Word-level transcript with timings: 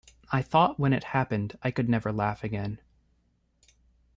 I 0.31 0.41
thought 0.41 0.79
when 0.79 0.93
it 0.93 1.03
happened 1.03 1.59
I 1.61 1.69
could 1.69 1.87
never 1.87 2.11
laugh 2.11 2.43
again. 2.43 2.79